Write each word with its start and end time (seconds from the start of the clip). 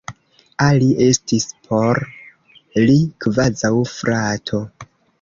Ali 0.67 0.87
estis 1.07 1.45
por 1.69 2.03
li 2.87 2.99
kvazaŭ 3.27 3.75
frato. 3.95 4.69